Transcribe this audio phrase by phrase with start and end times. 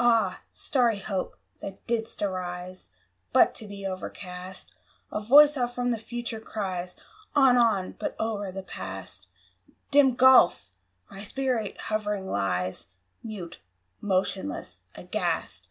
[0.00, 1.36] Ah, starry Hope!
[1.60, 2.90] that didst arise
[3.32, 4.74] But to be overcast!
[5.12, 6.96] A voice from out the Future cries,
[7.36, 7.56] "On!
[7.56, 9.28] on!" but o'er the Past
[9.92, 10.72] (Dim gulf!)
[11.08, 12.88] my spirit hovering lies
[13.22, 13.60] Mute,
[14.00, 15.68] motionless, aghast!